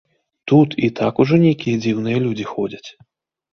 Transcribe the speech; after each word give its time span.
Тут 0.51 0.69
і 0.87 0.89
так 1.01 1.13
ужо 1.25 1.35
нейкія 1.45 1.83
дзіўныя 1.85 2.25
людзі 2.27 2.51
ходзяць. 2.55 2.85